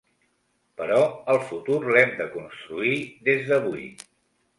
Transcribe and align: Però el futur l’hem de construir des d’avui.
Però 0.79 1.01
el 1.33 1.39
futur 1.49 1.77
l’hem 1.89 2.15
de 2.21 2.27
construir 2.37 2.95
des 3.29 3.45
d’avui. 3.53 3.85